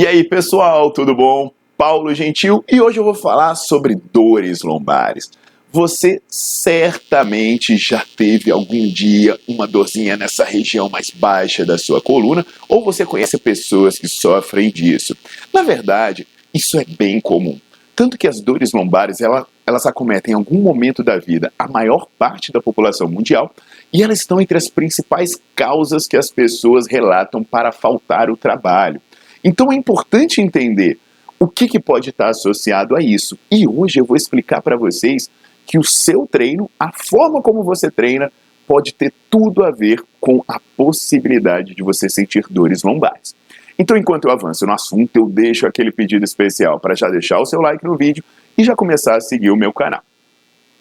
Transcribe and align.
E 0.00 0.06
aí, 0.06 0.24
pessoal, 0.24 0.90
tudo 0.90 1.14
bom? 1.14 1.52
Paulo 1.76 2.14
Gentil 2.14 2.64
e 2.66 2.80
hoje 2.80 2.98
eu 2.98 3.04
vou 3.04 3.12
falar 3.12 3.54
sobre 3.54 3.94
dores 3.94 4.62
lombares. 4.62 5.30
Você 5.70 6.22
certamente 6.26 7.76
já 7.76 8.02
teve 8.16 8.50
algum 8.50 8.88
dia 8.88 9.38
uma 9.46 9.66
dorzinha 9.66 10.16
nessa 10.16 10.42
região 10.42 10.88
mais 10.88 11.10
baixa 11.10 11.66
da 11.66 11.76
sua 11.76 12.00
coluna 12.00 12.46
ou 12.66 12.82
você 12.82 13.04
conhece 13.04 13.36
pessoas 13.36 13.98
que 13.98 14.08
sofrem 14.08 14.70
disso. 14.70 15.14
Na 15.52 15.62
verdade, 15.62 16.26
isso 16.54 16.78
é 16.78 16.84
bem 16.86 17.20
comum. 17.20 17.60
Tanto 17.94 18.16
que 18.16 18.26
as 18.26 18.40
dores 18.40 18.72
lombares 18.72 19.20
ela, 19.20 19.46
elas 19.66 19.84
acometem 19.84 20.32
em 20.32 20.34
algum 20.34 20.62
momento 20.62 21.04
da 21.04 21.18
vida 21.18 21.52
a 21.58 21.68
maior 21.68 22.06
parte 22.18 22.50
da 22.50 22.62
população 22.62 23.06
mundial 23.06 23.54
e 23.92 24.02
elas 24.02 24.20
estão 24.20 24.40
entre 24.40 24.56
as 24.56 24.66
principais 24.66 25.38
causas 25.54 26.06
que 26.06 26.16
as 26.16 26.30
pessoas 26.30 26.86
relatam 26.88 27.44
para 27.44 27.70
faltar 27.70 28.30
o 28.30 28.36
trabalho. 28.38 28.98
Então 29.42 29.72
é 29.72 29.74
importante 29.74 30.40
entender 30.40 30.98
o 31.38 31.48
que, 31.48 31.66
que 31.66 31.80
pode 31.80 32.10
estar 32.10 32.28
associado 32.28 32.94
a 32.94 33.02
isso. 33.02 33.38
E 33.50 33.66
hoje 33.66 33.98
eu 33.98 34.04
vou 34.04 34.16
explicar 34.16 34.60
para 34.60 34.76
vocês 34.76 35.30
que 35.66 35.78
o 35.78 35.84
seu 35.84 36.26
treino, 36.26 36.70
a 36.78 36.92
forma 36.92 37.40
como 37.40 37.62
você 37.62 37.90
treina, 37.90 38.30
pode 38.66 38.92
ter 38.92 39.12
tudo 39.30 39.64
a 39.64 39.70
ver 39.70 40.02
com 40.20 40.44
a 40.46 40.60
possibilidade 40.76 41.74
de 41.74 41.82
você 41.82 42.08
sentir 42.08 42.44
dores 42.50 42.82
lombares. 42.82 43.34
Então, 43.78 43.96
enquanto 43.96 44.26
eu 44.26 44.30
avanço 44.30 44.66
no 44.66 44.72
assunto, 44.72 45.10
eu 45.16 45.26
deixo 45.26 45.66
aquele 45.66 45.90
pedido 45.90 46.22
especial 46.22 46.78
para 46.78 46.94
já 46.94 47.08
deixar 47.08 47.40
o 47.40 47.46
seu 47.46 47.60
like 47.60 47.82
no 47.82 47.96
vídeo 47.96 48.22
e 48.56 48.62
já 48.62 48.76
começar 48.76 49.16
a 49.16 49.20
seguir 49.20 49.50
o 49.50 49.56
meu 49.56 49.72
canal. 49.72 50.02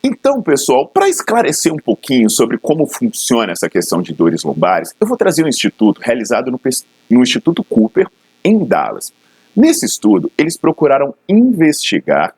Então, 0.04 0.42
pessoal, 0.42 0.88
para 0.88 1.08
esclarecer 1.08 1.74
um 1.74 1.78
pouquinho 1.78 2.30
sobre 2.30 2.58
como 2.58 2.86
funciona 2.86 3.54
essa 3.54 3.70
questão 3.70 4.02
de 4.02 4.14
dores 4.14 4.44
lombares, 4.44 4.94
eu 5.00 5.08
vou 5.08 5.18
trazer 5.18 5.46
um 5.46 5.48
estudo 5.48 6.00
realizado 6.02 6.52
no, 6.52 6.60
no 7.10 7.22
Instituto 7.22 7.64
Cooper, 7.64 8.08
em 8.44 8.66
Dallas. 8.66 9.14
Nesse 9.56 9.86
estudo, 9.86 10.30
eles 10.38 10.58
procuraram 10.58 11.16
investigar 11.28 12.36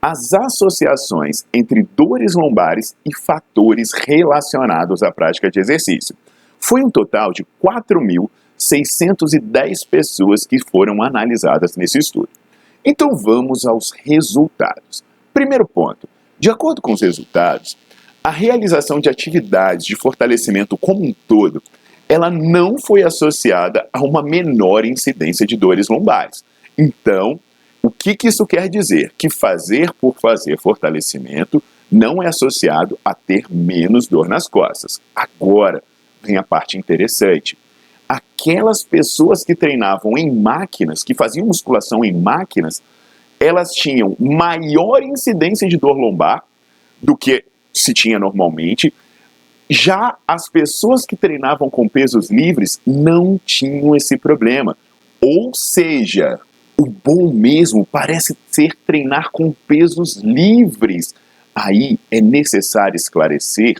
as 0.00 0.32
associações 0.32 1.44
entre 1.52 1.86
dores 1.96 2.34
lombares 2.34 2.96
e 3.04 3.14
fatores 3.14 3.90
relacionados 3.92 5.02
à 5.02 5.12
prática 5.12 5.50
de 5.50 5.60
exercício. 5.60 6.16
Foi 6.58 6.82
um 6.82 6.88
total 6.90 7.32
de 7.32 7.44
4.610 7.62 9.86
pessoas 9.90 10.46
que 10.46 10.56
foram 10.70 11.02
analisadas 11.02 11.76
nesse 11.76 11.98
estudo. 11.98 12.30
Então 12.84 13.16
vamos 13.16 13.66
aos 13.66 13.90
resultados. 13.90 15.02
Primeiro 15.34 15.66
ponto: 15.66 16.08
de 16.38 16.48
acordo 16.50 16.80
com 16.80 16.92
os 16.92 17.02
resultados, 17.02 17.76
a 18.22 18.30
realização 18.30 19.00
de 19.00 19.08
atividades 19.08 19.84
de 19.84 19.96
fortalecimento 19.96 20.78
como 20.78 21.04
um 21.04 21.12
todo 21.26 21.60
ela 22.10 22.28
não 22.28 22.76
foi 22.76 23.04
associada 23.04 23.88
a 23.92 24.02
uma 24.02 24.20
menor 24.20 24.84
incidência 24.84 25.46
de 25.46 25.56
dores 25.56 25.88
lombares. 25.88 26.44
Então, 26.76 27.38
o 27.80 27.88
que, 27.88 28.16
que 28.16 28.26
isso 28.26 28.44
quer 28.44 28.68
dizer? 28.68 29.12
Que 29.16 29.30
fazer 29.30 29.92
por 29.92 30.16
fazer 30.20 30.58
fortalecimento 30.58 31.62
não 31.90 32.20
é 32.20 32.26
associado 32.26 32.98
a 33.04 33.14
ter 33.14 33.44
menos 33.48 34.08
dor 34.08 34.28
nas 34.28 34.48
costas. 34.48 35.00
Agora 35.14 35.84
vem 36.20 36.36
a 36.36 36.42
parte 36.42 36.76
interessante. 36.76 37.56
Aquelas 38.08 38.82
pessoas 38.82 39.44
que 39.44 39.54
treinavam 39.54 40.18
em 40.18 40.34
máquinas, 40.34 41.04
que 41.04 41.14
faziam 41.14 41.46
musculação 41.46 42.04
em 42.04 42.12
máquinas, 42.12 42.82
elas 43.38 43.70
tinham 43.70 44.16
maior 44.18 45.00
incidência 45.04 45.68
de 45.68 45.76
dor 45.76 45.96
lombar 45.96 46.42
do 47.00 47.16
que 47.16 47.44
se 47.72 47.94
tinha 47.94 48.18
normalmente, 48.18 48.92
já 49.70 50.16
as 50.26 50.48
pessoas 50.48 51.06
que 51.06 51.14
treinavam 51.14 51.70
com 51.70 51.88
pesos 51.88 52.28
livres 52.28 52.80
não 52.84 53.40
tinham 53.46 53.94
esse 53.94 54.18
problema. 54.18 54.76
Ou 55.20 55.54
seja, 55.54 56.40
o 56.76 56.86
bom 56.86 57.32
mesmo 57.32 57.86
parece 57.86 58.36
ser 58.48 58.74
treinar 58.84 59.30
com 59.30 59.54
pesos 59.68 60.16
livres. 60.16 61.14
Aí 61.54 62.00
é 62.10 62.20
necessário 62.20 62.96
esclarecer 62.96 63.76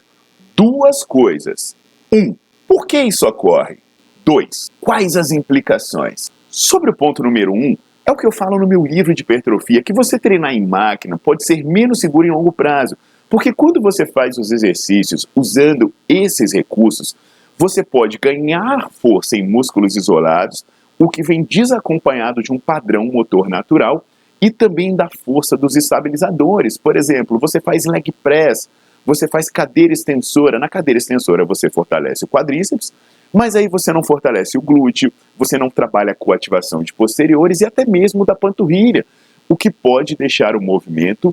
duas 0.54 1.02
coisas. 1.02 1.74
Um, 2.12 2.36
por 2.68 2.86
que 2.86 3.02
isso 3.02 3.26
ocorre? 3.26 3.78
Dois, 4.24 4.70
quais 4.80 5.16
as 5.16 5.32
implicações? 5.32 6.30
Sobre 6.48 6.90
o 6.90 6.94
ponto 6.94 7.22
número 7.22 7.52
um, 7.52 7.76
é 8.06 8.12
o 8.12 8.16
que 8.16 8.26
eu 8.26 8.32
falo 8.32 8.58
no 8.58 8.66
meu 8.66 8.84
livro 8.84 9.14
de 9.14 9.22
hipertrofia, 9.22 9.82
que 9.82 9.92
você 9.92 10.18
treinar 10.18 10.52
em 10.52 10.64
máquina 10.64 11.18
pode 11.18 11.44
ser 11.44 11.64
menos 11.64 12.00
seguro 12.00 12.26
em 12.26 12.30
longo 12.30 12.52
prazo. 12.52 12.96
Porque 13.30 13.52
quando 13.52 13.80
você 13.80 14.04
faz 14.04 14.36
os 14.36 14.50
exercícios 14.50 15.24
usando 15.36 15.94
esses 16.08 16.52
recursos, 16.52 17.14
você 17.56 17.84
pode 17.84 18.18
ganhar 18.18 18.90
força 18.90 19.36
em 19.36 19.46
músculos 19.46 19.94
isolados, 19.94 20.64
o 20.98 21.08
que 21.08 21.22
vem 21.22 21.44
desacompanhado 21.44 22.42
de 22.42 22.52
um 22.52 22.58
padrão 22.58 23.04
motor 23.04 23.48
natural 23.48 24.04
e 24.42 24.50
também 24.50 24.96
da 24.96 25.08
força 25.24 25.56
dos 25.56 25.76
estabilizadores. 25.76 26.76
Por 26.76 26.96
exemplo, 26.96 27.38
você 27.38 27.60
faz 27.60 27.84
leg 27.86 28.10
press, 28.20 28.68
você 29.06 29.28
faz 29.28 29.48
cadeira 29.48 29.92
extensora. 29.92 30.58
Na 30.58 30.68
cadeira 30.68 30.98
extensora 30.98 31.44
você 31.44 31.70
fortalece 31.70 32.24
o 32.24 32.28
quadríceps, 32.28 32.92
mas 33.32 33.54
aí 33.54 33.68
você 33.68 33.92
não 33.92 34.02
fortalece 34.02 34.58
o 34.58 34.62
glúteo, 34.62 35.12
você 35.38 35.56
não 35.56 35.70
trabalha 35.70 36.16
com 36.18 36.32
ativação 36.32 36.82
de 36.82 36.92
posteriores 36.92 37.60
e 37.60 37.64
até 37.64 37.84
mesmo 37.86 38.26
da 38.26 38.34
panturrilha, 38.34 39.06
o 39.48 39.56
que 39.56 39.70
pode 39.70 40.16
deixar 40.16 40.56
o 40.56 40.60
movimento 40.60 41.32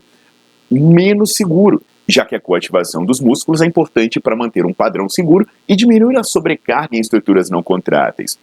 menos 0.69 1.35
seguro, 1.35 1.81
já 2.07 2.25
que 2.25 2.35
a 2.35 2.39
coativação 2.39 3.05
dos 3.05 3.19
músculos 3.19 3.61
é 3.61 3.65
importante 3.65 4.19
para 4.19 4.35
manter 4.35 4.65
um 4.65 4.73
padrão 4.73 5.09
seguro 5.09 5.47
e 5.67 5.75
diminuir 5.75 6.17
a 6.17 6.23
sobrecarga 6.23 6.95
em 6.95 6.99
estruturas 6.99 7.49
não 7.49 7.61
contráteis. 7.61 8.39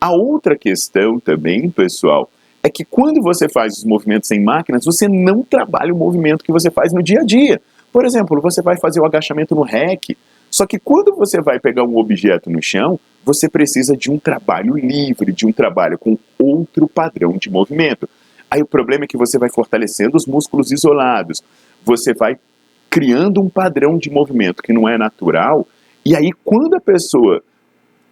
A 0.00 0.12
outra 0.12 0.56
questão 0.56 1.18
também, 1.18 1.68
pessoal, 1.70 2.30
é 2.62 2.68
que 2.68 2.84
quando 2.84 3.20
você 3.20 3.48
faz 3.48 3.78
os 3.78 3.84
movimentos 3.84 4.30
em 4.30 4.42
máquinas, 4.42 4.84
você 4.84 5.08
não 5.08 5.42
trabalha 5.42 5.92
o 5.92 5.96
movimento 5.96 6.44
que 6.44 6.52
você 6.52 6.70
faz 6.70 6.92
no 6.92 7.02
dia 7.02 7.20
a 7.20 7.24
dia. 7.24 7.60
Por 7.92 8.04
exemplo, 8.04 8.40
você 8.40 8.62
vai 8.62 8.76
fazer 8.78 9.00
o 9.00 9.04
agachamento 9.04 9.54
no 9.54 9.62
REC, 9.62 10.16
só 10.50 10.66
que 10.66 10.78
quando 10.78 11.14
você 11.14 11.40
vai 11.40 11.58
pegar 11.58 11.84
um 11.84 11.96
objeto 11.96 12.50
no 12.50 12.62
chão, 12.62 12.98
você 13.24 13.48
precisa 13.48 13.96
de 13.96 14.10
um 14.10 14.18
trabalho 14.18 14.76
livre, 14.76 15.32
de 15.32 15.46
um 15.46 15.52
trabalho 15.52 15.98
com 15.98 16.16
outro 16.38 16.88
padrão 16.88 17.36
de 17.36 17.50
movimento. 17.50 18.08
Aí 18.50 18.62
o 18.62 18.66
problema 18.66 19.04
é 19.04 19.06
que 19.06 19.16
você 19.16 19.38
vai 19.38 19.50
fortalecendo 19.50 20.16
os 20.16 20.26
músculos 20.26 20.72
isolados, 20.72 21.42
você 21.84 22.14
vai 22.14 22.38
criando 22.90 23.40
um 23.40 23.48
padrão 23.48 23.98
de 23.98 24.10
movimento 24.10 24.62
que 24.62 24.72
não 24.72 24.88
é 24.88 24.96
natural, 24.96 25.66
e 26.04 26.16
aí 26.16 26.30
quando 26.44 26.74
a 26.74 26.80
pessoa 26.80 27.42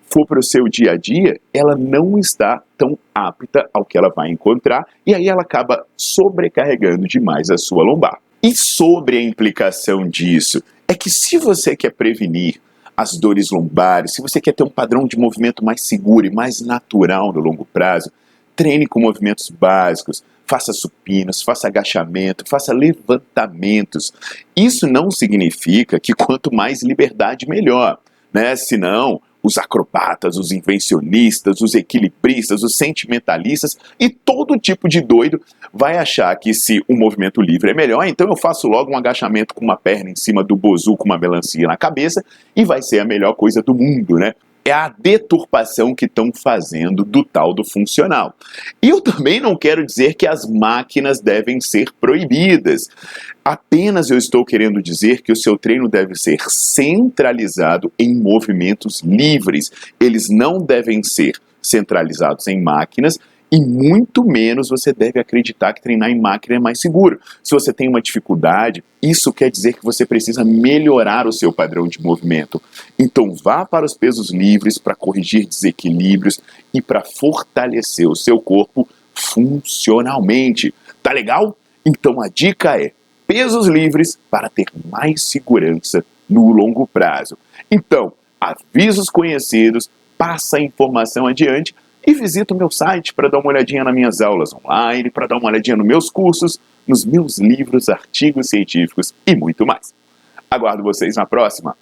for 0.08 0.26
para 0.26 0.38
o 0.38 0.42
seu 0.42 0.68
dia 0.68 0.92
a 0.92 0.96
dia, 0.96 1.40
ela 1.52 1.74
não 1.76 2.18
está 2.18 2.62
tão 2.78 2.98
apta 3.14 3.68
ao 3.72 3.84
que 3.84 3.98
ela 3.98 4.08
vai 4.08 4.30
encontrar, 4.30 4.86
e 5.04 5.14
aí 5.14 5.28
ela 5.28 5.42
acaba 5.42 5.84
sobrecarregando 5.96 7.06
demais 7.06 7.50
a 7.50 7.58
sua 7.58 7.82
lombar. 7.82 8.18
E 8.42 8.54
sobre 8.54 9.18
a 9.18 9.22
implicação 9.22 10.08
disso, 10.08 10.62
é 10.86 10.94
que 10.94 11.10
se 11.10 11.38
você 11.38 11.76
quer 11.76 11.90
prevenir 11.90 12.60
as 12.96 13.18
dores 13.18 13.50
lombares, 13.50 14.14
se 14.14 14.22
você 14.22 14.40
quer 14.40 14.52
ter 14.52 14.62
um 14.62 14.70
padrão 14.70 15.06
de 15.06 15.18
movimento 15.18 15.64
mais 15.64 15.82
seguro 15.82 16.26
e 16.26 16.30
mais 16.30 16.60
natural 16.60 17.32
no 17.32 17.40
longo 17.40 17.64
prazo, 17.64 18.10
treine 18.54 18.86
com 18.86 19.00
movimentos 19.00 19.50
básicos, 19.50 20.24
faça 20.46 20.72
supinos, 20.72 21.42
faça 21.42 21.66
agachamento, 21.66 22.44
faça 22.48 22.72
levantamentos. 22.72 24.12
Isso 24.54 24.86
não 24.86 25.10
significa 25.10 25.98
que 26.00 26.12
quanto 26.12 26.54
mais 26.54 26.82
liberdade, 26.82 27.48
melhor. 27.48 27.98
Né? 28.32 28.54
Senão, 28.56 29.20
os 29.46 29.58
acrobatas, 29.58 30.36
os 30.36 30.50
invencionistas, 30.50 31.60
os 31.60 31.74
equilibristas, 31.74 32.62
os 32.62 32.76
sentimentalistas 32.76 33.78
e 33.98 34.10
todo 34.10 34.58
tipo 34.58 34.88
de 34.88 35.00
doido 35.00 35.40
vai 35.72 35.98
achar 35.98 36.34
que 36.36 36.52
se 36.52 36.82
o 36.88 36.96
movimento 36.96 37.40
livre 37.40 37.70
é 37.70 37.74
melhor, 37.74 38.06
então 38.06 38.28
eu 38.28 38.36
faço 38.36 38.66
logo 38.66 38.92
um 38.92 38.96
agachamento 38.96 39.54
com 39.54 39.64
uma 39.64 39.76
perna 39.76 40.10
em 40.10 40.16
cima 40.16 40.42
do 40.42 40.56
bozu 40.56 40.96
com 40.96 41.04
uma 41.04 41.18
melancia 41.18 41.66
na 41.68 41.76
cabeça 41.76 42.24
e 42.56 42.64
vai 42.64 42.82
ser 42.82 42.98
a 42.98 43.04
melhor 43.04 43.34
coisa 43.34 43.62
do 43.62 43.74
mundo, 43.74 44.16
né? 44.16 44.34
É 44.66 44.72
a 44.72 44.88
deturpação 44.88 45.94
que 45.94 46.06
estão 46.06 46.32
fazendo 46.32 47.04
do 47.04 47.24
tal 47.24 47.54
do 47.54 47.64
funcional. 47.64 48.34
E 48.82 48.88
eu 48.88 49.00
também 49.00 49.40
não 49.40 49.56
quero 49.56 49.86
dizer 49.86 50.14
que 50.14 50.26
as 50.26 50.44
máquinas 50.48 51.20
devem 51.20 51.60
ser 51.60 51.92
proibidas. 52.00 52.88
Apenas 53.44 54.10
eu 54.10 54.18
estou 54.18 54.44
querendo 54.44 54.82
dizer 54.82 55.22
que 55.22 55.32
o 55.32 55.36
seu 55.36 55.56
treino 55.56 55.88
deve 55.88 56.14
ser 56.16 56.38
centralizado 56.48 57.92
em 57.98 58.14
movimentos 58.14 59.02
livres. 59.02 59.70
Eles 60.00 60.28
não 60.28 60.58
devem 60.58 61.02
ser 61.02 61.38
centralizados 61.62 62.46
em 62.48 62.60
máquinas 62.60 63.18
e 63.50 63.60
muito 63.60 64.24
menos 64.24 64.68
você 64.68 64.92
deve 64.92 65.20
acreditar 65.20 65.72
que 65.72 65.82
treinar 65.82 66.10
em 66.10 66.20
máquina 66.20 66.56
é 66.56 66.58
mais 66.58 66.80
seguro. 66.80 67.20
Se 67.42 67.54
você 67.54 67.72
tem 67.72 67.88
uma 67.88 68.02
dificuldade, 68.02 68.82
isso 69.00 69.32
quer 69.32 69.50
dizer 69.50 69.74
que 69.74 69.84
você 69.84 70.04
precisa 70.04 70.44
melhorar 70.44 71.26
o 71.26 71.32
seu 71.32 71.52
padrão 71.52 71.86
de 71.86 72.02
movimento. 72.02 72.60
Então 72.98 73.32
vá 73.34 73.64
para 73.64 73.86
os 73.86 73.94
pesos 73.94 74.30
livres 74.30 74.78
para 74.78 74.96
corrigir 74.96 75.46
desequilíbrios 75.46 76.40
e 76.74 76.82
para 76.82 77.02
fortalecer 77.02 78.08
o 78.08 78.16
seu 78.16 78.40
corpo 78.40 78.88
funcionalmente. 79.14 80.74
Tá 81.02 81.12
legal? 81.12 81.56
Então 81.84 82.20
a 82.20 82.28
dica 82.28 82.80
é 82.80 82.92
pesos 83.26 83.68
livres 83.68 84.18
para 84.28 84.48
ter 84.48 84.66
mais 84.90 85.22
segurança 85.22 86.04
no 86.28 86.52
longo 86.52 86.86
prazo. 86.86 87.38
Então, 87.70 88.12
avisos 88.40 89.08
conhecidos, 89.08 89.88
passa 90.18 90.56
a 90.56 90.62
informação 90.62 91.26
adiante 91.26 91.74
e 92.06 92.14
visita 92.14 92.54
o 92.54 92.56
meu 92.56 92.70
site 92.70 93.12
para 93.12 93.28
dar 93.28 93.38
uma 93.38 93.48
olhadinha 93.48 93.82
nas 93.82 93.94
minhas 93.94 94.20
aulas 94.20 94.54
online, 94.54 95.10
para 95.10 95.26
dar 95.26 95.36
uma 95.36 95.48
olhadinha 95.48 95.76
nos 95.76 95.86
meus 95.86 96.08
cursos, 96.08 96.60
nos 96.86 97.04
meus 97.04 97.38
livros, 97.38 97.88
artigos 97.88 98.48
científicos 98.48 99.12
e 99.26 99.34
muito 99.34 99.66
mais. 99.66 99.92
Aguardo 100.48 100.82
vocês 100.82 101.16
na 101.16 101.26
próxima. 101.26 101.76